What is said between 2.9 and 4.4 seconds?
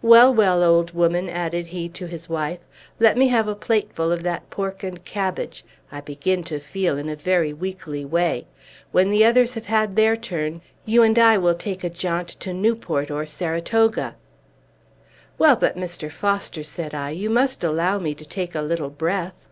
"let me have a plateful of